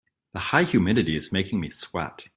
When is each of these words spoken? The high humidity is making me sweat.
The 0.33 0.39
high 0.39 0.63
humidity 0.63 1.15
is 1.15 1.31
making 1.31 1.59
me 1.59 1.69
sweat. 1.69 2.23